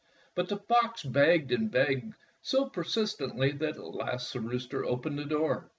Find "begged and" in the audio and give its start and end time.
1.03-1.69